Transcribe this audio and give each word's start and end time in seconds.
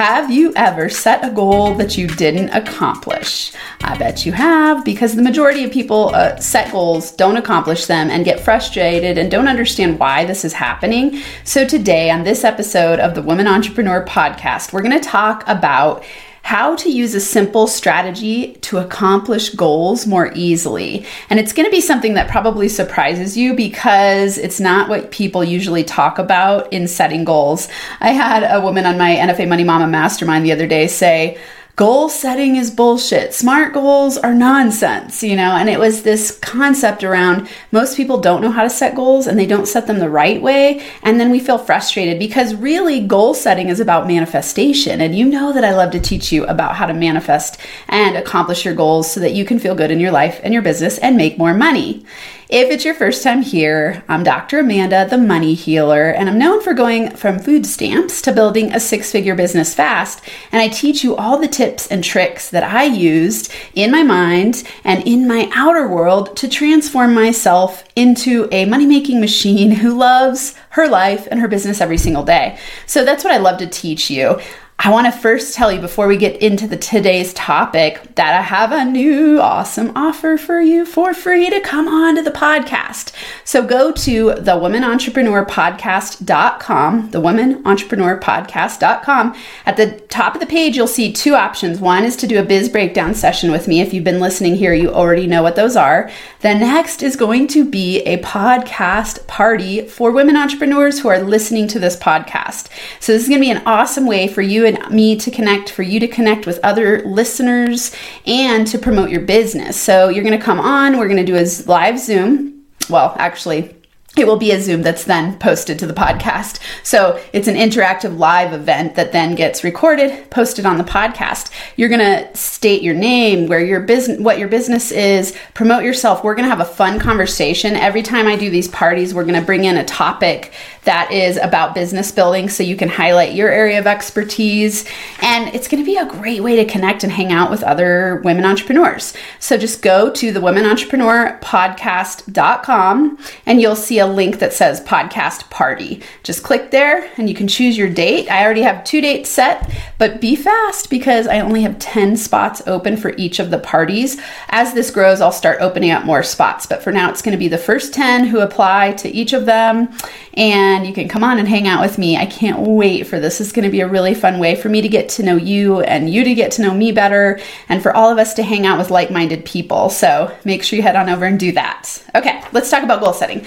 Have 0.00 0.30
you 0.30 0.54
ever 0.56 0.88
set 0.88 1.22
a 1.22 1.30
goal 1.30 1.74
that 1.74 1.98
you 1.98 2.06
didn't 2.06 2.48
accomplish? 2.54 3.52
I 3.82 3.98
bet 3.98 4.24
you 4.24 4.32
have, 4.32 4.82
because 4.82 5.14
the 5.14 5.20
majority 5.20 5.62
of 5.62 5.72
people 5.72 6.14
uh, 6.14 6.36
set 6.36 6.72
goals, 6.72 7.10
don't 7.10 7.36
accomplish 7.36 7.84
them, 7.84 8.08
and 8.08 8.24
get 8.24 8.40
frustrated 8.40 9.18
and 9.18 9.30
don't 9.30 9.46
understand 9.46 9.98
why 9.98 10.24
this 10.24 10.42
is 10.42 10.54
happening. 10.54 11.20
So, 11.44 11.66
today 11.66 12.08
on 12.08 12.24
this 12.24 12.44
episode 12.44 12.98
of 12.98 13.14
the 13.14 13.20
Women 13.20 13.46
Entrepreneur 13.46 14.02
Podcast, 14.06 14.72
we're 14.72 14.80
going 14.80 14.98
to 14.98 15.06
talk 15.06 15.44
about 15.46 16.02
how 16.42 16.74
to 16.76 16.90
use 16.90 17.14
a 17.14 17.20
simple 17.20 17.66
strategy 17.66 18.54
to 18.62 18.78
accomplish 18.78 19.50
goals 19.50 20.06
more 20.06 20.32
easily. 20.34 21.06
And 21.28 21.38
it's 21.38 21.52
going 21.52 21.66
to 21.66 21.70
be 21.70 21.80
something 21.80 22.14
that 22.14 22.30
probably 22.30 22.68
surprises 22.68 23.36
you 23.36 23.54
because 23.54 24.38
it's 24.38 24.60
not 24.60 24.88
what 24.88 25.10
people 25.10 25.44
usually 25.44 25.84
talk 25.84 26.18
about 26.18 26.72
in 26.72 26.88
setting 26.88 27.24
goals. 27.24 27.68
I 28.00 28.10
had 28.10 28.42
a 28.42 28.60
woman 28.60 28.86
on 28.86 28.98
my 28.98 29.16
NFA 29.16 29.48
Money 29.48 29.64
Mama 29.64 29.86
Mastermind 29.86 30.44
the 30.44 30.52
other 30.52 30.66
day 30.66 30.86
say, 30.86 31.38
goal 31.76 32.08
setting 32.08 32.56
is 32.56 32.70
bullshit. 32.70 33.32
Smart 33.32 33.72
goals 33.72 34.18
are 34.18 34.34
nonsense, 34.34 35.22
you 35.22 35.34
know? 35.34 35.52
And 35.52 35.68
it 35.68 35.78
was 35.78 36.02
this 36.02 36.38
concept 36.38 37.02
around 37.02 37.48
most 37.72 37.96
people 37.96 38.20
don't 38.20 38.42
know 38.42 38.50
how 38.50 38.62
to 38.62 38.70
set 38.70 38.94
goals 38.94 39.26
and 39.26 39.38
they 39.38 39.46
don't 39.46 39.68
set 39.68 39.86
them 39.86 39.98
the 39.98 40.10
right 40.10 40.42
way. 40.42 40.86
And 41.02 41.18
then 41.18 41.30
we 41.30 41.40
feel 41.40 41.58
frustrated 41.58 42.18
because 42.18 42.54
really 42.54 43.00
goal 43.00 43.34
setting 43.34 43.68
is 43.68 43.80
about 43.80 44.06
manifestation. 44.06 45.00
And 45.00 45.16
you 45.16 45.26
know 45.26 45.52
that 45.52 45.64
I 45.64 45.74
love 45.74 45.90
to 45.92 46.00
teach 46.00 46.32
you 46.32 46.44
about 46.46 46.76
how 46.76 46.86
to 46.86 46.94
manifest 46.94 47.58
and 47.88 48.16
accomplish 48.16 48.64
your 48.64 48.74
goals 48.74 49.10
so 49.10 49.20
that 49.20 49.32
you 49.32 49.44
can 49.44 49.58
feel 49.58 49.74
good 49.74 49.90
in 49.90 50.00
your 50.00 50.12
life 50.12 50.40
and 50.42 50.52
your 50.52 50.62
business 50.62 50.98
and 50.98 51.16
make 51.16 51.38
more 51.38 51.54
money. 51.54 52.04
If 52.50 52.68
it's 52.68 52.84
your 52.84 52.94
first 52.96 53.22
time 53.22 53.42
here, 53.42 54.02
I'm 54.08 54.24
Dr. 54.24 54.58
Amanda, 54.58 55.06
the 55.08 55.16
money 55.16 55.54
healer, 55.54 56.10
and 56.10 56.28
I'm 56.28 56.36
known 56.36 56.60
for 56.60 56.74
going 56.74 57.14
from 57.14 57.38
food 57.38 57.64
stamps 57.64 58.20
to 58.22 58.32
building 58.32 58.72
a 58.72 58.80
six 58.80 59.12
figure 59.12 59.36
business 59.36 59.72
fast. 59.72 60.20
And 60.50 60.60
I 60.60 60.66
teach 60.66 61.04
you 61.04 61.14
all 61.14 61.38
the 61.38 61.46
tips 61.46 61.86
and 61.86 62.02
tricks 62.02 62.50
that 62.50 62.64
I 62.64 62.86
used 62.86 63.52
in 63.76 63.92
my 63.92 64.02
mind 64.02 64.64
and 64.82 65.06
in 65.06 65.28
my 65.28 65.48
outer 65.54 65.86
world 65.86 66.36
to 66.38 66.48
transform 66.48 67.14
myself 67.14 67.84
into 67.94 68.48
a 68.50 68.64
money 68.64 68.84
making 68.84 69.20
machine 69.20 69.70
who 69.70 69.96
loves 69.96 70.56
her 70.70 70.88
life 70.88 71.28
and 71.30 71.38
her 71.38 71.46
business 71.46 71.80
every 71.80 71.98
single 71.98 72.24
day. 72.24 72.58
So 72.84 73.04
that's 73.04 73.22
what 73.22 73.32
I 73.32 73.36
love 73.36 73.58
to 73.58 73.68
teach 73.68 74.10
you. 74.10 74.40
I 74.82 74.88
want 74.88 75.04
to 75.04 75.12
first 75.12 75.54
tell 75.54 75.70
you 75.70 75.78
before 75.78 76.06
we 76.06 76.16
get 76.16 76.40
into 76.40 76.66
the 76.66 76.78
today's 76.78 77.34
topic 77.34 78.14
that 78.14 78.34
I 78.34 78.40
have 78.40 78.72
a 78.72 78.82
new 78.82 79.38
awesome 79.38 79.92
offer 79.94 80.38
for 80.38 80.58
you 80.58 80.86
for 80.86 81.12
free 81.12 81.50
to 81.50 81.60
come 81.60 81.86
on 81.86 82.16
to 82.16 82.22
the 82.22 82.30
podcast. 82.30 83.12
So 83.44 83.62
go 83.62 83.92
to 83.92 84.36
the 84.36 84.52
womenentrepreneurpodcast.com, 84.52 87.10
the 87.10 87.20
womenentrepreneurpodcast.com. 87.20 89.36
At 89.66 89.76
the 89.76 90.00
top 90.08 90.34
of 90.34 90.40
the 90.40 90.46
page, 90.46 90.76
you'll 90.76 90.86
see 90.86 91.12
two 91.12 91.34
options. 91.34 91.78
One 91.78 92.02
is 92.02 92.16
to 92.16 92.26
do 92.26 92.40
a 92.40 92.42
biz 92.42 92.70
breakdown 92.70 93.12
session 93.12 93.50
with 93.50 93.68
me. 93.68 93.82
If 93.82 93.92
you've 93.92 94.02
been 94.02 94.18
listening 94.18 94.54
here, 94.54 94.72
you 94.72 94.90
already 94.90 95.26
know 95.26 95.42
what 95.42 95.56
those 95.56 95.76
are. 95.76 96.10
The 96.40 96.54
next 96.54 97.02
is 97.02 97.16
going 97.16 97.48
to 97.48 97.68
be 97.68 98.00
a 98.04 98.16
podcast 98.22 99.26
party 99.26 99.86
for 99.86 100.10
women 100.10 100.38
entrepreneurs 100.38 101.00
who 101.00 101.08
are 101.08 101.20
listening 101.20 101.68
to 101.68 101.78
this 101.78 101.98
podcast. 101.98 102.68
So 102.98 103.12
this 103.12 103.24
is 103.24 103.28
going 103.28 103.42
to 103.42 103.46
be 103.46 103.50
an 103.50 103.60
awesome 103.66 104.06
way 104.06 104.26
for 104.26 104.40
you 104.40 104.69
and 104.74 104.90
me 104.90 105.16
to 105.16 105.30
connect, 105.30 105.70
for 105.70 105.82
you 105.82 106.00
to 106.00 106.08
connect 106.08 106.46
with 106.46 106.58
other 106.62 107.02
listeners, 107.06 107.94
and 108.26 108.66
to 108.66 108.78
promote 108.78 109.10
your 109.10 109.22
business. 109.22 109.80
So 109.80 110.08
you're 110.08 110.24
going 110.24 110.38
to 110.38 110.44
come 110.44 110.60
on, 110.60 110.98
we're 110.98 111.08
going 111.08 111.24
to 111.24 111.32
do 111.32 111.36
a 111.36 111.46
live 111.66 111.98
Zoom. 111.98 112.64
Well, 112.88 113.14
actually, 113.18 113.76
it 114.16 114.26
will 114.26 114.36
be 114.36 114.50
a 114.50 114.60
Zoom 114.60 114.82
that's 114.82 115.04
then 115.04 115.38
posted 115.38 115.78
to 115.78 115.86
the 115.86 115.94
podcast. 115.94 116.58
So 116.82 117.22
it's 117.32 117.46
an 117.46 117.54
interactive 117.54 118.18
live 118.18 118.52
event 118.52 118.96
that 118.96 119.12
then 119.12 119.36
gets 119.36 119.62
recorded, 119.62 120.28
posted 120.30 120.66
on 120.66 120.78
the 120.78 120.84
podcast. 120.84 121.52
You're 121.76 121.88
going 121.88 122.00
to 122.00 122.28
state 122.36 122.82
your 122.82 122.94
name, 122.94 123.46
where 123.46 123.64
your 123.64 123.78
business, 123.78 124.18
what 124.18 124.40
your 124.40 124.48
business 124.48 124.90
is, 124.90 125.38
promote 125.54 125.84
yourself. 125.84 126.24
We're 126.24 126.34
going 126.34 126.48
to 126.48 126.50
have 126.50 126.58
a 126.58 126.64
fun 126.64 126.98
conversation. 126.98 127.76
Every 127.76 128.02
time 128.02 128.26
I 128.26 128.34
do 128.34 128.50
these 128.50 128.66
parties, 128.66 129.14
we're 129.14 129.22
going 129.22 129.38
to 129.38 129.46
bring 129.46 129.62
in 129.64 129.76
a 129.76 129.84
topic 129.84 130.54
that 130.84 131.12
is 131.12 131.36
about 131.36 131.74
business 131.74 132.10
building 132.10 132.48
so 132.48 132.62
you 132.64 132.74
can 132.74 132.88
highlight 132.88 133.34
your 133.34 133.50
area 133.50 133.78
of 133.78 133.86
expertise. 133.86 134.86
And 135.22 135.54
it's 135.54 135.68
going 135.68 135.84
to 135.84 135.86
be 135.86 135.98
a 135.98 136.06
great 136.06 136.42
way 136.42 136.56
to 136.56 136.64
connect 136.64 137.04
and 137.04 137.12
hang 137.12 137.30
out 137.30 137.48
with 137.48 137.62
other 137.62 138.20
women 138.24 138.44
entrepreneurs. 138.44 139.14
So 139.38 139.56
just 139.56 139.82
go 139.82 140.10
to 140.10 140.32
the 140.32 140.40
womenentrepreneurpodcast.com 140.40 143.18
and 143.46 143.60
you'll 143.60 143.76
see 143.76 143.99
a 144.00 144.06
link 144.06 144.40
that 144.40 144.52
says 144.52 144.80
podcast 144.80 145.48
party. 145.50 146.02
Just 146.22 146.42
click 146.42 146.70
there 146.70 147.10
and 147.16 147.28
you 147.28 147.34
can 147.34 147.46
choose 147.46 147.78
your 147.78 147.88
date. 147.88 148.28
I 148.30 148.44
already 148.44 148.62
have 148.62 148.82
two 148.82 149.00
dates 149.00 149.30
set, 149.30 149.70
but 149.98 150.20
be 150.20 150.34
fast 150.34 150.90
because 150.90 151.26
I 151.26 151.40
only 151.40 151.62
have 151.62 151.78
10 151.78 152.16
spots 152.16 152.62
open 152.66 152.96
for 152.96 153.14
each 153.16 153.38
of 153.38 153.50
the 153.50 153.58
parties. 153.58 154.20
As 154.48 154.74
this 154.74 154.90
grows, 154.90 155.20
I'll 155.20 155.32
start 155.32 155.60
opening 155.60 155.90
up 155.90 156.04
more 156.04 156.22
spots, 156.22 156.66
but 156.66 156.82
for 156.82 156.92
now, 156.92 157.10
it's 157.10 157.22
going 157.22 157.32
to 157.32 157.38
be 157.38 157.48
the 157.48 157.58
first 157.58 157.94
10 157.94 158.24
who 158.24 158.40
apply 158.40 158.92
to 158.94 159.08
each 159.08 159.32
of 159.32 159.46
them. 159.46 159.88
And 160.34 160.86
you 160.86 160.92
can 160.92 161.08
come 161.08 161.22
on 161.22 161.38
and 161.38 161.48
hang 161.48 161.68
out 161.68 161.82
with 161.82 161.98
me. 161.98 162.16
I 162.16 162.26
can't 162.26 162.60
wait 162.60 163.06
for 163.06 163.20
this. 163.20 163.40
It's 163.40 163.52
going 163.52 163.64
to 163.64 163.70
be 163.70 163.80
a 163.80 163.88
really 163.88 164.14
fun 164.14 164.38
way 164.38 164.56
for 164.56 164.68
me 164.68 164.80
to 164.80 164.88
get 164.88 165.08
to 165.10 165.22
know 165.22 165.36
you 165.36 165.80
and 165.80 166.10
you 166.10 166.24
to 166.24 166.34
get 166.34 166.52
to 166.52 166.62
know 166.62 166.74
me 166.74 166.92
better 166.92 167.38
and 167.68 167.82
for 167.82 167.94
all 167.94 168.10
of 168.10 168.18
us 168.18 168.34
to 168.34 168.42
hang 168.42 168.66
out 168.66 168.78
with 168.78 168.90
like 168.90 169.10
minded 169.10 169.44
people. 169.44 169.90
So 169.90 170.36
make 170.44 170.62
sure 170.62 170.76
you 170.76 170.82
head 170.82 170.96
on 170.96 171.08
over 171.08 171.24
and 171.24 171.38
do 171.38 171.52
that. 171.52 172.02
Okay, 172.14 172.42
let's 172.52 172.70
talk 172.70 172.82
about 172.82 173.00
goal 173.00 173.12
setting. 173.12 173.44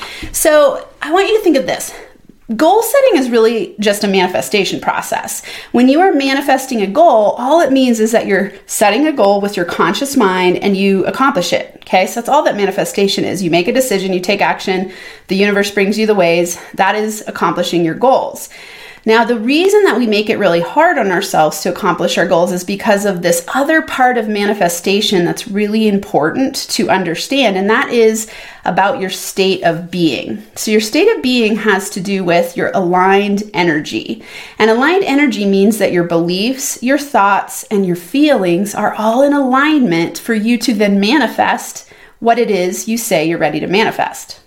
I 0.52 1.12
want 1.12 1.28
you 1.28 1.38
to 1.38 1.44
think 1.44 1.58
of 1.58 1.66
this. 1.66 1.94
Goal 2.58 2.84
setting 2.84 3.18
is 3.20 3.30
really 3.30 3.76
just 3.80 4.04
a 4.04 4.08
manifestation 4.08 4.82
process. 4.82 5.46
When 5.72 5.88
you 5.88 6.02
are 6.02 6.12
manifesting 6.12 6.82
a 6.82 6.88
goal, 6.88 7.36
all 7.38 7.62
it 7.62 7.72
means 7.72 8.02
is 8.02 8.12
that 8.12 8.28
you're 8.28 8.52
setting 8.66 9.08
a 9.08 9.14
goal 9.14 9.40
with 9.40 9.56
your 9.56 9.66
conscious 9.66 10.18
mind 10.18 10.58
and 10.58 10.76
you 10.76 11.06
accomplish 11.06 11.54
it. 11.54 11.78
Okay, 11.84 12.06
so 12.06 12.16
that's 12.16 12.28
all 12.28 12.44
that 12.44 12.58
manifestation 12.58 13.24
is. 13.24 13.42
You 13.42 13.50
make 13.50 13.70
a 13.70 13.74
decision, 13.74 14.12
you 14.12 14.20
take 14.20 14.42
action, 14.42 14.92
the 15.30 15.38
universe 15.38 15.72
brings 15.72 15.98
you 15.98 16.06
the 16.06 16.16
ways. 16.16 16.60
That 16.74 16.96
is 16.96 17.24
accomplishing 17.28 17.86
your 17.86 17.96
goals. 17.96 18.50
Now, 19.06 19.26
the 19.26 19.38
reason 19.38 19.84
that 19.84 19.98
we 19.98 20.08
make 20.08 20.30
it 20.30 20.38
really 20.40 20.62
hard 20.62 20.98
on 20.98 21.12
ourselves 21.12 21.60
to 21.62 21.70
accomplish 21.70 22.18
our 22.18 22.26
goals 22.26 22.54
is 22.54 22.64
because 22.64 23.06
of 23.06 23.22
this 23.22 23.46
other 23.54 23.82
part 23.82 24.18
of 24.18 24.30
manifestation 24.30 25.26
that's 25.26 25.48
really 25.48 25.90
important 25.90 26.56
to 26.70 26.90
understand, 26.90 27.58
and 27.58 27.70
that 27.70 27.90
is 27.90 28.32
about 28.64 29.02
your 29.02 29.10
state 29.10 29.62
of 29.64 29.92
being. 29.92 30.42
So, 30.56 30.72
your 30.72 30.80
state 30.80 31.14
of 31.14 31.22
being 31.22 31.58
has 31.58 31.90
to 31.92 32.00
do 32.00 32.24
with 32.24 32.56
your 32.56 32.72
aligned 32.74 33.44
energy. 33.54 34.24
And 34.58 34.72
aligned 34.72 35.04
energy 35.04 35.46
means 35.46 35.80
that 35.80 35.92
your 35.92 36.06
beliefs, 36.06 36.82
your 36.82 36.98
thoughts, 36.98 37.64
and 37.64 37.86
your 37.86 37.98
feelings 37.98 38.74
are 38.74 38.94
all 38.94 39.22
in 39.22 39.34
alignment 39.34 40.18
for 40.18 40.34
you 40.34 40.58
to 40.60 40.74
then 40.74 41.02
manifest 41.02 41.90
what 42.20 42.40
it 42.40 42.50
is 42.50 42.88
you 42.88 42.98
say 42.98 43.26
you're 43.26 43.38
ready 43.38 43.60
to 43.60 43.68
manifest. 43.68 44.40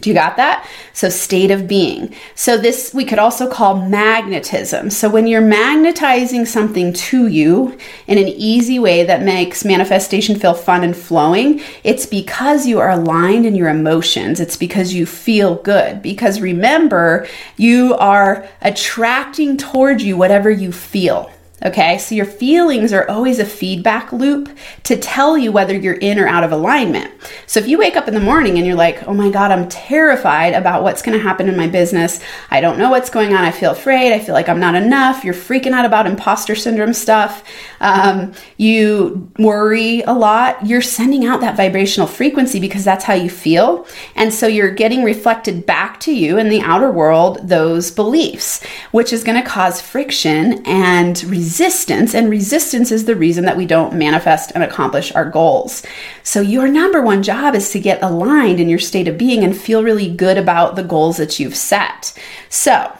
Do 0.00 0.10
you 0.10 0.14
got 0.14 0.36
that? 0.36 0.68
So, 0.92 1.08
state 1.08 1.50
of 1.50 1.68
being. 1.68 2.14
So, 2.34 2.56
this 2.56 2.92
we 2.94 3.04
could 3.04 3.18
also 3.18 3.50
call 3.50 3.86
magnetism. 3.86 4.90
So, 4.90 5.08
when 5.08 5.26
you're 5.26 5.40
magnetizing 5.40 6.46
something 6.46 6.92
to 6.92 7.26
you 7.26 7.76
in 8.06 8.18
an 8.18 8.28
easy 8.28 8.78
way 8.78 9.04
that 9.04 9.22
makes 9.22 9.64
manifestation 9.64 10.38
feel 10.38 10.54
fun 10.54 10.84
and 10.84 10.96
flowing, 10.96 11.60
it's 11.84 12.06
because 12.06 12.66
you 12.66 12.78
are 12.78 12.90
aligned 12.90 13.46
in 13.46 13.54
your 13.54 13.68
emotions. 13.68 14.40
It's 14.40 14.56
because 14.56 14.94
you 14.94 15.06
feel 15.06 15.56
good. 15.56 16.02
Because 16.02 16.40
remember, 16.40 17.26
you 17.56 17.94
are 17.96 18.48
attracting 18.62 19.56
towards 19.56 20.02
you 20.02 20.16
whatever 20.16 20.50
you 20.50 20.72
feel. 20.72 21.30
Okay, 21.62 21.98
so 21.98 22.14
your 22.14 22.24
feelings 22.24 22.90
are 22.90 23.06
always 23.10 23.38
a 23.38 23.44
feedback 23.44 24.14
loop 24.14 24.48
to 24.84 24.96
tell 24.96 25.36
you 25.36 25.52
whether 25.52 25.76
you're 25.76 25.92
in 25.92 26.18
or 26.18 26.26
out 26.26 26.42
of 26.42 26.52
alignment. 26.52 27.12
So 27.46 27.60
if 27.60 27.68
you 27.68 27.76
wake 27.76 27.96
up 27.96 28.08
in 28.08 28.14
the 28.14 28.20
morning 28.20 28.56
and 28.56 28.66
you're 28.66 28.76
like, 28.76 29.06
oh 29.06 29.12
my 29.12 29.28
God, 29.28 29.50
I'm 29.50 29.68
terrified 29.68 30.54
about 30.54 30.82
what's 30.82 31.02
gonna 31.02 31.18
happen 31.18 31.50
in 31.50 31.58
my 31.58 31.66
business, 31.66 32.18
I 32.50 32.62
don't 32.62 32.78
know 32.78 32.88
what's 32.88 33.10
going 33.10 33.34
on, 33.34 33.44
I 33.44 33.50
feel 33.50 33.72
afraid, 33.72 34.14
I 34.14 34.20
feel 34.20 34.32
like 34.32 34.48
I'm 34.48 34.58
not 34.58 34.74
enough, 34.74 35.22
you're 35.22 35.34
freaking 35.34 35.72
out 35.72 35.84
about 35.84 36.06
imposter 36.06 36.54
syndrome 36.54 36.94
stuff, 36.94 37.44
um, 37.80 38.32
you 38.56 39.30
worry 39.38 40.00
a 40.02 40.14
lot, 40.14 40.64
you're 40.64 40.80
sending 40.80 41.26
out 41.26 41.42
that 41.42 41.58
vibrational 41.58 42.06
frequency 42.06 42.58
because 42.58 42.84
that's 42.84 43.04
how 43.04 43.14
you 43.14 43.28
feel. 43.28 43.86
And 44.16 44.32
so 44.32 44.46
you're 44.46 44.70
getting 44.70 45.04
reflected 45.04 45.66
back 45.66 46.00
to 46.00 46.12
you 46.12 46.38
in 46.38 46.48
the 46.48 46.62
outer 46.62 46.90
world 46.90 47.46
those 47.46 47.90
beliefs, 47.90 48.64
which 48.92 49.12
is 49.12 49.22
gonna 49.24 49.44
cause 49.44 49.82
friction 49.82 50.66
and 50.66 51.22
resistance 51.24 51.49
resistance, 51.50 52.14
and 52.14 52.30
resistance 52.30 52.92
is 52.92 53.06
the 53.06 53.16
reason 53.16 53.44
that 53.44 53.56
we 53.56 53.66
don't 53.66 53.92
manifest 53.92 54.52
and 54.54 54.62
accomplish 54.62 55.12
our 55.16 55.28
goals. 55.28 55.82
So, 56.22 56.40
your 56.40 56.68
number 56.68 57.02
one 57.02 57.24
job 57.24 57.56
is 57.56 57.72
to 57.72 57.80
get 57.80 58.00
aligned 58.04 58.60
in 58.60 58.68
your 58.68 58.78
state 58.78 59.08
of 59.08 59.18
being 59.18 59.42
and 59.42 59.56
feel 59.56 59.82
really 59.82 60.08
good 60.08 60.38
about 60.38 60.76
the 60.76 60.84
goals 60.84 61.16
that 61.16 61.40
you've 61.40 61.56
set. 61.56 62.16
So, 62.50 62.96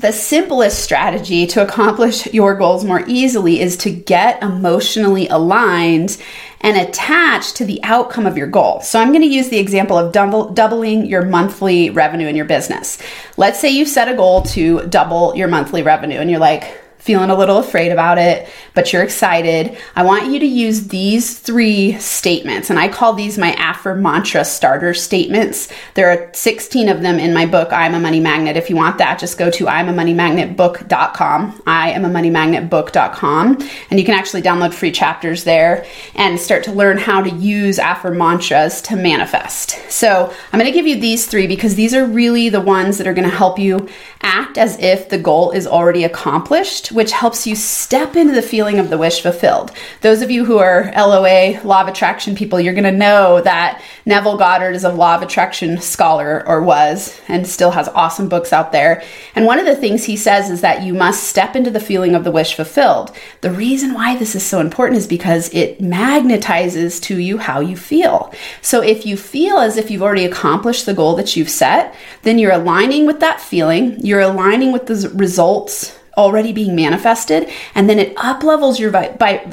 the 0.00 0.10
simplest 0.10 0.82
strategy 0.82 1.46
to 1.46 1.62
accomplish 1.62 2.26
your 2.34 2.56
goals 2.56 2.84
more 2.84 3.04
easily 3.06 3.60
is 3.60 3.76
to 3.78 3.90
get 3.90 4.42
emotionally 4.42 5.28
aligned 5.28 6.20
and 6.60 6.76
attached 6.76 7.54
to 7.56 7.64
the 7.64 7.80
outcome 7.84 8.26
of 8.26 8.36
your 8.36 8.48
goal. 8.48 8.80
So, 8.80 8.98
I'm 8.98 9.12
going 9.12 9.22
to 9.22 9.28
use 9.28 9.48
the 9.48 9.60
example 9.60 9.96
of 9.96 10.12
double, 10.12 10.50
doubling 10.50 11.06
your 11.06 11.24
monthly 11.24 11.90
revenue 11.90 12.26
in 12.26 12.34
your 12.34 12.46
business. 12.46 12.98
Let's 13.36 13.60
say 13.60 13.70
you 13.70 13.86
set 13.86 14.08
a 14.08 14.16
goal 14.16 14.42
to 14.56 14.84
double 14.88 15.36
your 15.36 15.46
monthly 15.46 15.84
revenue, 15.84 16.18
and 16.18 16.28
you're 16.28 16.40
like, 16.40 16.82
feeling 17.06 17.30
a 17.30 17.36
little 17.36 17.58
afraid 17.58 17.92
about 17.92 18.18
it, 18.18 18.48
but 18.74 18.92
you're 18.92 19.04
excited, 19.04 19.78
I 19.94 20.02
want 20.02 20.26
you 20.26 20.40
to 20.40 20.46
use 20.46 20.88
these 20.88 21.38
three 21.38 21.98
statements. 22.00 22.68
And 22.68 22.78
I 22.78 22.88
call 22.88 23.14
these 23.14 23.38
my 23.38 23.54
mantra 23.94 24.44
starter 24.44 24.92
statements. 24.92 25.68
There 25.94 26.10
are 26.10 26.28
16 26.34 26.88
of 26.88 27.02
them 27.02 27.18
in 27.20 27.32
my 27.32 27.46
book, 27.46 27.72
I'm 27.72 27.94
a 27.94 28.00
Money 28.00 28.18
Magnet. 28.18 28.56
If 28.56 28.68
you 28.68 28.76
want 28.76 28.98
that, 28.98 29.20
just 29.20 29.38
go 29.38 29.50
to 29.50 29.66
I'mamoneymagnetbook.com. 29.66 31.62
I 31.66 31.90
am 31.92 32.04
a 32.04 32.08
moneymagnetbook.com. 32.08 33.68
And 33.90 34.00
you 34.00 34.04
can 34.04 34.14
actually 34.14 34.42
download 34.42 34.74
free 34.74 34.90
chapters 34.90 35.44
there 35.44 35.86
and 36.16 36.40
start 36.40 36.64
to 36.64 36.72
learn 36.72 36.98
how 36.98 37.22
to 37.22 37.30
use 37.30 37.78
mantras 37.78 38.82
to 38.82 38.96
manifest. 38.96 39.90
So 39.90 40.32
I'm 40.52 40.58
going 40.58 40.70
to 40.70 40.76
give 40.76 40.86
you 40.86 41.00
these 41.00 41.26
three 41.26 41.46
because 41.46 41.76
these 41.76 41.94
are 41.94 42.04
really 42.04 42.48
the 42.48 42.60
ones 42.60 42.98
that 42.98 43.06
are 43.06 43.14
going 43.14 43.28
to 43.28 43.36
help 43.36 43.58
you 43.58 43.88
act 44.22 44.58
as 44.58 44.78
if 44.80 45.08
the 45.08 45.18
goal 45.18 45.52
is 45.52 45.66
already 45.66 46.04
accomplished, 46.04 46.90
which 46.96 47.12
helps 47.12 47.46
you 47.46 47.54
step 47.54 48.16
into 48.16 48.34
the 48.34 48.42
feeling 48.42 48.78
of 48.78 48.90
the 48.90 48.98
wish 48.98 49.20
fulfilled. 49.20 49.70
Those 50.00 50.22
of 50.22 50.30
you 50.30 50.46
who 50.46 50.58
are 50.58 50.90
LOA, 50.96 51.60
Law 51.62 51.82
of 51.82 51.88
Attraction 51.88 52.34
people, 52.34 52.58
you're 52.58 52.74
going 52.74 52.84
to 52.84 52.90
know 52.90 53.40
that 53.42 53.82
Neville 54.06 54.38
Goddard 54.38 54.74
is 54.74 54.82
a 54.82 54.88
Law 54.88 55.14
of 55.14 55.22
Attraction 55.22 55.78
scholar, 55.80 56.42
or 56.48 56.62
was, 56.62 57.20
and 57.28 57.46
still 57.46 57.70
has 57.70 57.88
awesome 57.88 58.28
books 58.28 58.52
out 58.52 58.72
there. 58.72 59.02
And 59.34 59.44
one 59.44 59.58
of 59.58 59.66
the 59.66 59.76
things 59.76 60.04
he 60.04 60.16
says 60.16 60.48
is 60.48 60.62
that 60.62 60.82
you 60.82 60.94
must 60.94 61.24
step 61.24 61.54
into 61.54 61.70
the 61.70 61.80
feeling 61.80 62.14
of 62.14 62.24
the 62.24 62.30
wish 62.30 62.54
fulfilled. 62.54 63.14
The 63.42 63.50
reason 63.50 63.92
why 63.92 64.16
this 64.16 64.34
is 64.34 64.44
so 64.44 64.60
important 64.60 64.98
is 64.98 65.06
because 65.06 65.52
it 65.52 65.80
magnetizes 65.80 67.00
to 67.02 67.18
you 67.18 67.36
how 67.36 67.60
you 67.60 67.76
feel. 67.76 68.32
So 68.62 68.82
if 68.82 69.04
you 69.04 69.18
feel 69.18 69.58
as 69.58 69.76
if 69.76 69.90
you've 69.90 70.02
already 70.02 70.24
accomplished 70.24 70.86
the 70.86 70.94
goal 70.94 71.14
that 71.16 71.36
you've 71.36 71.50
set, 71.50 71.94
then 72.22 72.38
you're 72.38 72.52
aligning 72.52 73.06
with 73.06 73.20
that 73.20 73.40
feeling. 73.40 74.00
You're 74.00 74.20
aligning 74.20 74.72
with 74.72 74.86
the 74.86 75.10
results 75.14 75.95
already 76.16 76.52
being 76.52 76.74
manifested, 76.74 77.50
and 77.74 77.88
then 77.88 77.98
it 77.98 78.14
up 78.16 78.42
levels 78.42 78.80
your 78.80 78.90
vi- 78.90 79.16
by 79.18 79.42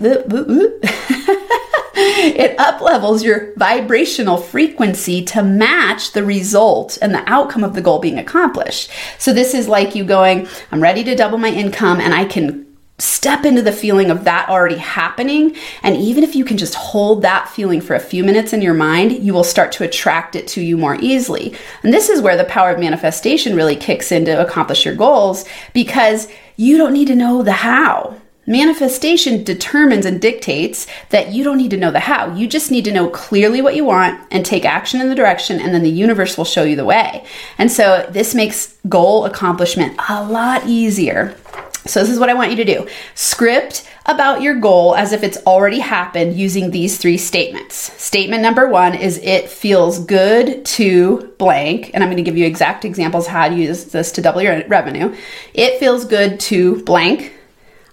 it 1.95 2.59
up 2.59 2.81
levels 2.81 3.23
your 3.23 3.53
vibrational 3.55 4.37
frequency 4.37 5.23
to 5.23 5.43
match 5.43 6.13
the 6.13 6.23
result 6.23 6.97
and 7.01 7.13
the 7.13 7.29
outcome 7.29 7.63
of 7.63 7.75
the 7.75 7.81
goal 7.81 7.99
being 7.99 8.17
accomplished. 8.17 8.89
So 9.17 9.33
this 9.33 9.53
is 9.53 9.67
like 9.67 9.95
you 9.95 10.03
going, 10.03 10.47
I'm 10.71 10.81
ready 10.81 11.03
to 11.03 11.15
double 11.15 11.37
my 11.37 11.49
income 11.49 11.99
and 11.99 12.13
I 12.13 12.25
can 12.25 12.65
step 12.99 13.43
into 13.43 13.61
the 13.61 13.71
feeling 13.71 14.11
of 14.11 14.23
that 14.23 14.47
already 14.49 14.77
happening. 14.77 15.55
And 15.81 15.97
even 15.97 16.23
if 16.23 16.35
you 16.35 16.45
can 16.45 16.57
just 16.57 16.75
hold 16.75 17.21
that 17.21 17.49
feeling 17.49 17.81
for 17.81 17.95
a 17.95 17.99
few 17.99 18.23
minutes 18.23 18.53
in 18.53 18.61
your 18.61 18.73
mind, 18.73 19.23
you 19.23 19.33
will 19.33 19.43
start 19.43 19.71
to 19.73 19.83
attract 19.83 20.35
it 20.35 20.47
to 20.49 20.61
you 20.61 20.77
more 20.77 20.95
easily. 20.95 21.55
And 21.81 21.93
this 21.93 22.09
is 22.09 22.21
where 22.21 22.37
the 22.37 22.43
power 22.45 22.71
of 22.71 22.79
manifestation 22.79 23.55
really 23.55 23.75
kicks 23.75 24.11
in 24.11 24.25
to 24.25 24.41
accomplish 24.45 24.85
your 24.85 24.95
goals 24.95 25.45
because 25.73 26.27
you 26.55 26.77
don't 26.77 26.93
need 26.93 27.07
to 27.07 27.15
know 27.15 27.41
the 27.41 27.51
how. 27.51 28.19
Manifestation 28.45 29.45
determines 29.45 30.05
and 30.05 30.19
dictates 30.19 30.85
that 31.09 31.31
you 31.31 31.45
don't 31.45 31.57
need 31.57 31.71
to 31.71 31.77
know 31.77 31.91
the 31.91 32.01
how. 32.01 32.35
You 32.35 32.45
just 32.45 32.71
need 32.71 32.83
to 32.85 32.91
know 32.91 33.09
clearly 33.09 33.61
what 33.61 33.75
you 33.75 33.85
want 33.85 34.21
and 34.31 34.45
take 34.45 34.65
action 34.65 34.99
in 34.99 35.07
the 35.07 35.15
direction, 35.15 35.61
and 35.61 35.73
then 35.73 35.81
the 35.81 35.89
universe 35.89 36.37
will 36.37 36.43
show 36.43 36.63
you 36.63 36.75
the 36.75 36.83
way. 36.83 37.25
And 37.57 37.71
so, 37.71 38.05
this 38.09 38.35
makes 38.35 38.75
goal 38.89 39.23
accomplishment 39.23 39.97
a 40.09 40.25
lot 40.25 40.67
easier. 40.67 41.37
So, 41.85 41.99
this 41.99 42.09
is 42.09 42.19
what 42.19 42.29
I 42.29 42.33
want 42.33 42.51
you 42.51 42.57
to 42.57 42.65
do 42.65 42.87
script 43.15 43.89
about 44.05 44.41
your 44.41 44.55
goal 44.55 44.95
as 44.95 45.13
if 45.13 45.23
it's 45.23 45.37
already 45.45 45.79
happened 45.79 46.35
using 46.35 46.71
these 46.71 46.97
three 46.97 47.17
statements. 47.17 47.75
Statement 48.01 48.41
number 48.41 48.67
one 48.67 48.95
is 48.95 49.17
it 49.19 49.49
feels 49.49 49.99
good 49.99 50.65
to 50.65 51.33
blank, 51.37 51.91
and 51.93 52.03
I'm 52.03 52.09
going 52.09 52.23
to 52.23 52.23
give 52.23 52.37
you 52.37 52.45
exact 52.45 52.85
examples 52.85 53.27
how 53.27 53.49
to 53.49 53.55
use 53.55 53.85
this 53.85 54.11
to 54.13 54.21
double 54.21 54.41
your 54.41 54.65
revenue. 54.67 55.15
It 55.53 55.79
feels 55.79 56.05
good 56.05 56.39
to 56.41 56.83
blank. 56.83 57.33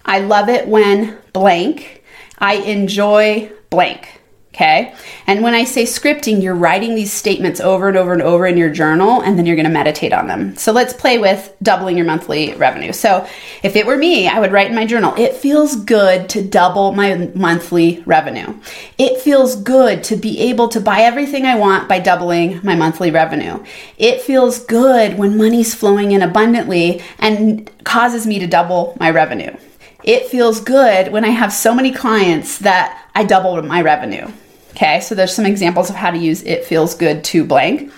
I 0.05 0.19
love 0.19 0.49
it 0.49 0.67
when 0.67 1.17
blank. 1.33 2.03
I 2.37 2.55
enjoy 2.55 3.51
blank. 3.69 4.20
Okay. 4.53 4.93
And 5.27 5.43
when 5.43 5.53
I 5.53 5.63
say 5.63 5.83
scripting, 5.83 6.43
you're 6.43 6.53
writing 6.53 6.93
these 6.93 7.13
statements 7.13 7.61
over 7.61 7.87
and 7.87 7.95
over 7.95 8.11
and 8.11 8.21
over 8.21 8.45
in 8.45 8.57
your 8.57 8.69
journal, 8.69 9.21
and 9.21 9.37
then 9.37 9.45
you're 9.45 9.55
going 9.55 9.65
to 9.65 9.71
meditate 9.71 10.11
on 10.11 10.27
them. 10.27 10.57
So 10.57 10.73
let's 10.73 10.91
play 10.91 11.17
with 11.19 11.55
doubling 11.63 11.95
your 11.95 12.05
monthly 12.05 12.53
revenue. 12.55 12.91
So 12.91 13.25
if 13.63 13.77
it 13.77 13.85
were 13.85 13.95
me, 13.95 14.27
I 14.27 14.41
would 14.41 14.51
write 14.51 14.67
in 14.67 14.75
my 14.75 14.85
journal, 14.85 15.15
it 15.17 15.35
feels 15.35 15.77
good 15.77 16.27
to 16.29 16.43
double 16.43 16.91
my 16.91 17.31
monthly 17.33 18.03
revenue. 18.05 18.53
It 18.97 19.21
feels 19.21 19.55
good 19.55 20.03
to 20.05 20.17
be 20.17 20.37
able 20.41 20.67
to 20.67 20.81
buy 20.81 20.99
everything 20.99 21.45
I 21.45 21.55
want 21.55 21.87
by 21.87 21.99
doubling 21.99 22.59
my 22.61 22.75
monthly 22.75 23.09
revenue. 23.09 23.63
It 23.97 24.19
feels 24.19 24.59
good 24.65 25.17
when 25.17 25.37
money's 25.37 25.73
flowing 25.73 26.11
in 26.11 26.21
abundantly 26.21 27.01
and 27.19 27.71
causes 27.85 28.27
me 28.27 28.37
to 28.39 28.47
double 28.47 28.97
my 28.99 29.11
revenue. 29.11 29.55
It 30.03 30.27
feels 30.27 30.59
good 30.59 31.11
when 31.11 31.23
I 31.23 31.29
have 31.29 31.53
so 31.53 31.73
many 31.73 31.91
clients 31.91 32.57
that 32.59 33.07
I 33.13 33.23
double 33.23 33.61
my 33.61 33.81
revenue. 33.81 34.27
Okay, 34.71 34.99
so 35.01 35.15
there's 35.15 35.33
some 35.33 35.45
examples 35.45 35.89
of 35.89 35.95
how 35.95 36.11
to 36.11 36.17
use 36.17 36.41
it 36.43 36.65
feels 36.65 36.95
good 36.95 37.23
to 37.25 37.43
blank. 37.43 37.91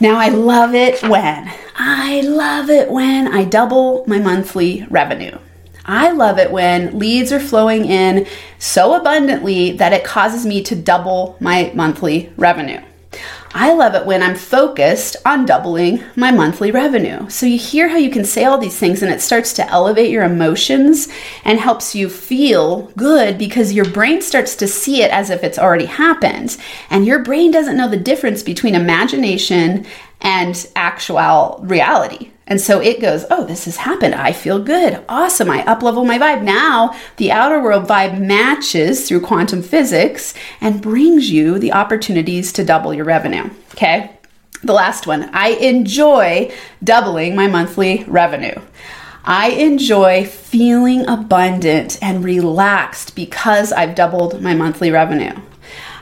Now, 0.00 0.18
I 0.18 0.28
love 0.28 0.74
it 0.74 1.02
when, 1.02 1.52
I 1.76 2.20
love 2.20 2.70
it 2.70 2.90
when 2.90 3.28
I 3.28 3.44
double 3.44 4.04
my 4.06 4.18
monthly 4.18 4.86
revenue. 4.88 5.38
I 5.84 6.10
love 6.10 6.38
it 6.38 6.50
when 6.50 6.98
leads 6.98 7.32
are 7.32 7.40
flowing 7.40 7.84
in 7.86 8.26
so 8.58 8.94
abundantly 8.94 9.72
that 9.72 9.92
it 9.92 10.04
causes 10.04 10.44
me 10.44 10.62
to 10.64 10.74
double 10.74 11.36
my 11.40 11.70
monthly 11.74 12.32
revenue. 12.36 12.80
I 13.58 13.72
love 13.72 13.94
it 13.94 14.04
when 14.04 14.22
I'm 14.22 14.34
focused 14.34 15.16
on 15.24 15.46
doubling 15.46 16.04
my 16.14 16.30
monthly 16.30 16.70
revenue. 16.70 17.26
So 17.30 17.46
you 17.46 17.58
hear 17.58 17.88
how 17.88 17.96
you 17.96 18.10
can 18.10 18.26
say 18.26 18.44
all 18.44 18.58
these 18.58 18.78
things 18.78 19.02
and 19.02 19.10
it 19.10 19.22
starts 19.22 19.54
to 19.54 19.66
elevate 19.70 20.10
your 20.10 20.24
emotions 20.24 21.08
and 21.42 21.58
helps 21.58 21.94
you 21.94 22.10
feel 22.10 22.82
good 22.98 23.38
because 23.38 23.72
your 23.72 23.86
brain 23.86 24.20
starts 24.20 24.56
to 24.56 24.68
see 24.68 25.02
it 25.02 25.10
as 25.10 25.30
if 25.30 25.42
it's 25.42 25.58
already 25.58 25.86
happened. 25.86 26.58
And 26.90 27.06
your 27.06 27.20
brain 27.20 27.50
doesn't 27.50 27.78
know 27.78 27.88
the 27.88 27.96
difference 27.96 28.42
between 28.42 28.74
imagination 28.74 29.86
and 30.20 30.68
actual 30.76 31.58
reality. 31.62 32.32
And 32.46 32.60
so 32.60 32.80
it 32.80 33.00
goes, 33.00 33.24
oh, 33.30 33.44
this 33.44 33.64
has 33.64 33.78
happened. 33.78 34.14
I 34.14 34.32
feel 34.32 34.62
good. 34.62 35.04
Awesome. 35.08 35.50
I 35.50 35.62
uplevel 35.62 36.06
my 36.06 36.18
vibe. 36.18 36.42
Now 36.42 36.96
the 37.16 37.32
outer 37.32 37.60
world 37.60 37.88
vibe 37.88 38.20
matches 38.20 39.08
through 39.08 39.22
quantum 39.22 39.62
physics 39.62 40.32
and 40.60 40.80
brings 40.80 41.30
you 41.30 41.58
the 41.58 41.72
opportunities 41.72 42.52
to 42.52 42.64
double 42.64 42.94
your 42.94 43.04
revenue. 43.04 43.50
Okay. 43.72 44.12
The 44.62 44.72
last 44.72 45.06
one 45.06 45.28
I 45.32 45.48
enjoy 45.48 46.52
doubling 46.82 47.34
my 47.34 47.48
monthly 47.48 48.04
revenue. 48.06 48.54
I 49.24 49.48
enjoy 49.48 50.24
feeling 50.24 51.04
abundant 51.08 51.98
and 52.00 52.22
relaxed 52.22 53.16
because 53.16 53.72
I've 53.72 53.96
doubled 53.96 54.40
my 54.40 54.54
monthly 54.54 54.92
revenue. 54.92 55.34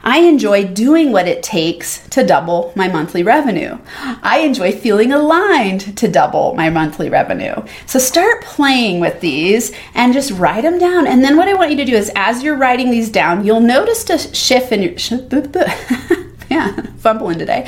I 0.05 0.19
enjoy 0.19 0.67
doing 0.67 1.13
what 1.13 1.27
it 1.27 1.43
takes 1.43 2.07
to 2.09 2.25
double 2.25 2.73
my 2.77 2.89
monthly 2.89 3.23
revenue. 3.23 3.79
I 4.23 4.41
enjoy 4.41 4.73
feeling 4.73 5.13
aligned 5.13 5.97
to 5.97 6.09
double 6.09 6.55
my 6.55 6.69
monthly 6.69 7.09
revenue. 7.09 7.55
So 7.87 7.99
start 7.99 8.45
playing 8.45 9.01
with 9.01 9.21
these 9.21 9.73
and 9.95 10.13
just 10.13 10.31
write 10.33 10.63
them 10.63 10.79
down. 10.79 11.07
And 11.07 11.25
then 11.25 11.39
what 11.39 11.49
I 11.49 11.55
want 11.55 11.71
you 11.71 11.79
to 11.79 11.87
do 11.87 11.95
is 11.95 12.13
as 12.15 12.43
you're 12.43 12.57
writing 12.57 12.91
these 12.91 13.11
down, 13.11 13.47
you'll 13.47 13.61
notice 13.61 14.09
a 14.11 14.19
shift 14.35 14.73
in 14.73 14.83
your 14.83 14.93
yeah, 16.51 16.83
fumbling 16.99 17.39
today. 17.39 17.65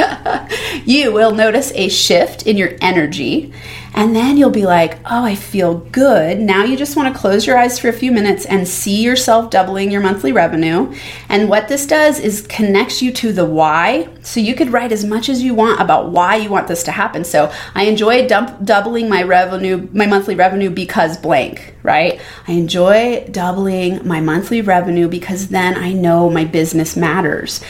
you 0.84 1.12
will 1.12 1.32
notice 1.32 1.72
a 1.74 1.88
shift 1.88 2.46
in 2.46 2.58
your 2.58 2.72
energy 2.82 3.52
and 3.96 4.14
then 4.14 4.36
you'll 4.36 4.50
be 4.50 4.66
like, 4.66 4.98
oh, 5.06 5.24
I 5.24 5.34
feel 5.34 5.78
good. 5.78 6.38
Now 6.38 6.64
you 6.64 6.76
just 6.76 6.96
want 6.96 7.12
to 7.12 7.18
close 7.18 7.46
your 7.46 7.56
eyes 7.56 7.78
for 7.78 7.88
a 7.88 7.94
few 7.94 8.12
minutes 8.12 8.44
and 8.44 8.68
see 8.68 9.02
yourself 9.02 9.48
doubling 9.48 9.90
your 9.90 10.02
monthly 10.02 10.32
revenue. 10.32 10.94
And 11.30 11.48
what 11.48 11.68
this 11.68 11.86
does 11.86 12.20
is 12.20 12.46
connects 12.46 13.00
you 13.00 13.10
to 13.14 13.32
the 13.32 13.46
why. 13.46 14.08
So 14.20 14.38
you 14.38 14.54
could 14.54 14.70
write 14.70 14.92
as 14.92 15.02
much 15.02 15.30
as 15.30 15.42
you 15.42 15.54
want 15.54 15.80
about 15.80 16.10
why 16.10 16.36
you 16.36 16.50
want 16.50 16.68
this 16.68 16.82
to 16.82 16.92
happen. 16.92 17.24
So 17.24 17.50
I 17.74 17.84
enjoy 17.84 18.28
dump, 18.28 18.62
doubling 18.62 19.08
my 19.08 19.22
revenue, 19.22 19.88
my 19.94 20.04
monthly 20.04 20.34
revenue 20.34 20.68
because 20.68 21.16
blank, 21.16 21.74
right? 21.82 22.20
I 22.46 22.52
enjoy 22.52 23.26
doubling 23.30 24.06
my 24.06 24.20
monthly 24.20 24.60
revenue 24.60 25.08
because 25.08 25.48
then 25.48 25.74
I 25.74 25.94
know 25.94 26.28
my 26.28 26.44
business 26.44 26.96
matters. 26.96 27.62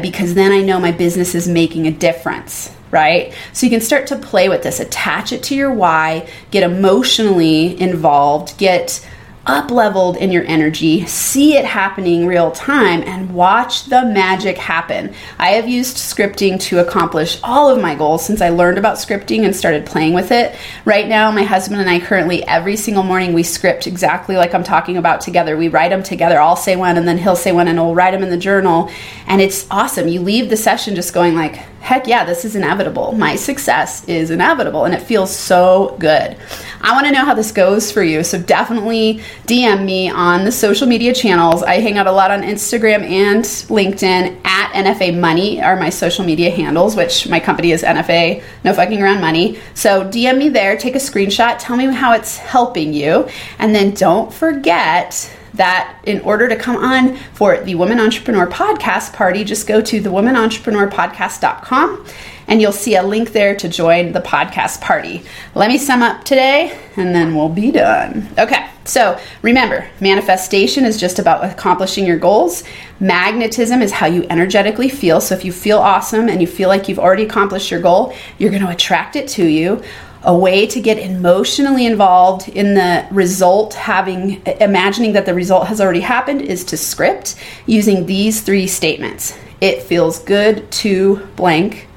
Because 0.00 0.34
then 0.34 0.52
I 0.52 0.60
know 0.60 0.78
my 0.78 0.92
business 0.92 1.34
is 1.34 1.48
making 1.48 1.88
a 1.88 1.90
difference 1.90 2.70
right? 2.92 3.34
So 3.52 3.66
you 3.66 3.70
can 3.70 3.80
start 3.80 4.06
to 4.08 4.16
play 4.16 4.48
with 4.48 4.62
this, 4.62 4.78
attach 4.78 5.32
it 5.32 5.42
to 5.44 5.56
your 5.56 5.72
why, 5.72 6.28
get 6.52 6.62
emotionally 6.62 7.80
involved, 7.80 8.56
get 8.58 9.04
up 9.44 9.72
leveled 9.72 10.16
in 10.16 10.30
your 10.30 10.44
energy, 10.44 11.04
see 11.06 11.56
it 11.56 11.64
happening 11.64 12.26
real 12.26 12.52
time, 12.52 13.02
and 13.02 13.34
watch 13.34 13.86
the 13.86 14.04
magic 14.04 14.56
happen. 14.56 15.12
I 15.38 15.50
have 15.52 15.68
used 15.68 15.96
scripting 15.96 16.60
to 16.60 16.78
accomplish 16.78 17.40
all 17.42 17.68
of 17.68 17.82
my 17.82 17.96
goals 17.96 18.24
since 18.24 18.40
I 18.40 18.50
learned 18.50 18.78
about 18.78 18.98
scripting 18.98 19.44
and 19.44 19.54
started 19.54 19.84
playing 19.84 20.14
with 20.14 20.30
it. 20.30 20.56
Right 20.84 21.08
now, 21.08 21.32
my 21.32 21.42
husband 21.42 21.80
and 21.80 21.90
I 21.90 21.98
currently, 21.98 22.46
every 22.46 22.76
single 22.76 23.02
morning, 23.02 23.32
we 23.32 23.42
script 23.42 23.88
exactly 23.88 24.36
like 24.36 24.54
I'm 24.54 24.62
talking 24.62 24.96
about 24.96 25.20
together. 25.20 25.56
We 25.56 25.66
write 25.66 25.90
them 25.90 26.04
together. 26.04 26.40
I'll 26.40 26.54
say 26.54 26.76
one, 26.76 26.96
and 26.96 27.08
then 27.08 27.18
he'll 27.18 27.34
say 27.34 27.50
one, 27.50 27.66
and 27.66 27.80
we'll 27.80 27.96
write 27.96 28.12
them 28.12 28.22
in 28.22 28.30
the 28.30 28.36
journal. 28.36 28.90
And 29.26 29.40
it's 29.40 29.66
awesome. 29.72 30.06
You 30.06 30.20
leave 30.20 30.50
the 30.50 30.56
session 30.56 30.94
just 30.94 31.12
going 31.12 31.34
like, 31.34 31.58
heck 31.82 32.06
yeah, 32.06 32.24
this 32.24 32.44
is 32.44 32.54
inevitable. 32.54 33.10
My 33.12 33.34
success 33.34 34.08
is 34.08 34.30
inevitable 34.30 34.84
and 34.84 34.94
it 34.94 35.02
feels 35.02 35.34
so 35.34 35.96
good. 35.98 36.36
I 36.80 36.92
want 36.92 37.06
to 37.06 37.12
know 37.12 37.24
how 37.24 37.34
this 37.34 37.50
goes 37.50 37.90
for 37.90 38.04
you. 38.04 38.22
So 38.22 38.40
definitely 38.40 39.20
DM 39.46 39.84
me 39.84 40.08
on 40.08 40.44
the 40.44 40.52
social 40.52 40.86
media 40.86 41.12
channels. 41.12 41.64
I 41.64 41.80
hang 41.80 41.98
out 41.98 42.06
a 42.06 42.12
lot 42.12 42.30
on 42.30 42.42
Instagram 42.42 43.02
and 43.02 43.44
LinkedIn 43.44 44.40
at 44.44 44.72
NFA 44.72 45.18
Money 45.18 45.60
are 45.60 45.76
my 45.76 45.90
social 45.90 46.24
media 46.24 46.50
handles, 46.50 46.94
which 46.94 47.28
my 47.28 47.40
company 47.40 47.72
is 47.72 47.82
NFA 47.82 48.42
No 48.64 48.72
Fucking 48.72 49.02
Around 49.02 49.20
Money. 49.20 49.58
So 49.74 50.04
DM 50.04 50.38
me 50.38 50.48
there, 50.50 50.76
take 50.76 50.94
a 50.94 50.98
screenshot, 50.98 51.56
tell 51.58 51.76
me 51.76 51.86
how 51.86 52.12
it's 52.12 52.36
helping 52.36 52.92
you, 52.94 53.28
and 53.58 53.74
then 53.74 53.92
don't 53.92 54.32
forget 54.32 55.36
that 55.54 55.98
in 56.04 56.20
order 56.20 56.48
to 56.48 56.54
come 56.56 56.76
on 56.76 57.16
for 57.34 57.58
the 57.58 57.74
Women 57.74 57.98
Entrepreneur 58.00 58.46
Podcast 58.46 59.12
Party, 59.12 59.44
just 59.44 59.66
go 59.66 59.80
to 59.80 60.00
thewomenentrepreneurpodcast.com 60.00 62.06
and 62.52 62.60
you'll 62.60 62.70
see 62.70 62.96
a 62.96 63.02
link 63.02 63.32
there 63.32 63.56
to 63.56 63.66
join 63.66 64.12
the 64.12 64.20
podcast 64.20 64.82
party. 64.82 65.22
Let 65.54 65.68
me 65.68 65.78
sum 65.78 66.02
up 66.02 66.22
today 66.22 66.78
and 66.96 67.14
then 67.14 67.34
we'll 67.34 67.48
be 67.48 67.70
done. 67.70 68.28
Okay, 68.38 68.68
so 68.84 69.18
remember, 69.40 69.88
manifestation 70.00 70.84
is 70.84 71.00
just 71.00 71.18
about 71.18 71.42
accomplishing 71.46 72.04
your 72.04 72.18
goals. 72.18 72.62
Magnetism 73.00 73.80
is 73.80 73.90
how 73.90 74.04
you 74.04 74.26
energetically 74.28 74.90
feel. 74.90 75.18
So 75.22 75.34
if 75.34 75.46
you 75.46 75.50
feel 75.50 75.78
awesome 75.78 76.28
and 76.28 76.42
you 76.42 76.46
feel 76.46 76.68
like 76.68 76.90
you've 76.90 76.98
already 76.98 77.22
accomplished 77.22 77.70
your 77.70 77.80
goal, 77.80 78.14
you're 78.36 78.50
going 78.50 78.60
to 78.60 78.68
attract 78.68 79.16
it 79.16 79.28
to 79.28 79.46
you 79.46 79.82
a 80.22 80.36
way 80.36 80.66
to 80.66 80.78
get 80.78 80.98
emotionally 80.98 81.86
involved 81.86 82.50
in 82.50 82.74
the 82.74 83.08
result 83.10 83.72
having 83.72 84.42
imagining 84.60 85.14
that 85.14 85.24
the 85.24 85.32
result 85.32 85.68
has 85.68 85.80
already 85.80 86.00
happened 86.00 86.42
is 86.42 86.64
to 86.64 86.76
script 86.76 87.34
using 87.64 88.04
these 88.04 88.42
three 88.42 88.68
statements 88.68 89.36
it 89.60 89.82
feels 89.82 90.20
good 90.20 90.70
to 90.70 91.16
blank 91.34 91.88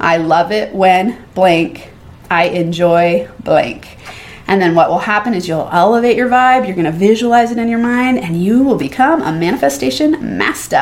i 0.00 0.16
love 0.16 0.52
it 0.52 0.74
when 0.74 1.24
blank. 1.34 1.90
I 2.30 2.44
enjoy 2.44 3.28
blank. 3.42 3.98
And 4.46 4.60
then 4.60 4.74
what 4.74 4.88
will 4.88 4.98
happen 4.98 5.34
is 5.34 5.46
you'll 5.46 5.68
elevate 5.72 6.16
your 6.16 6.28
vibe 6.28 6.66
you're 6.66 6.74
going 6.74 6.84
to 6.84 6.92
visualize 6.92 7.50
it 7.50 7.58
in 7.58 7.68
your 7.68 7.78
mind 7.78 8.18
and 8.18 8.42
you 8.42 8.62
will 8.62 8.76
become 8.76 9.22
a 9.22 9.32
manifestation 9.32 10.36
master. 10.36 10.76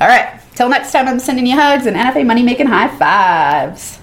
All 0.00 0.08
right 0.08 0.40
till 0.54 0.68
next 0.68 0.90
time 0.90 1.06
i'm 1.06 1.20
sending 1.20 1.46
you 1.46 1.54
hugs 1.54 1.86
and 1.86 1.96
nfa 1.96 2.26
money 2.26 2.42
making 2.42 2.66
high 2.66 2.88
fives. 2.96 3.98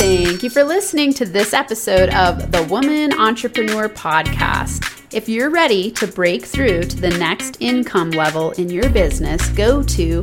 Thank 0.00 0.42
you 0.42 0.48
for 0.48 0.64
listening 0.64 1.12
to 1.14 1.26
this 1.26 1.52
episode 1.52 2.08
of 2.14 2.50
the 2.52 2.62
Woman 2.64 3.12
Entrepreneur 3.12 3.86
Podcast. 3.86 4.96
If 5.12 5.28
you're 5.28 5.50
ready 5.50 5.90
to 5.90 6.06
break 6.06 6.46
through 6.46 6.84
to 6.84 6.96
the 6.96 7.10
next 7.10 7.58
income 7.60 8.12
level 8.12 8.52
in 8.52 8.70
your 8.70 8.88
business, 8.88 9.46
go 9.50 9.82
to 9.82 10.22